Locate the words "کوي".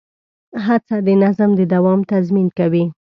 2.57-2.85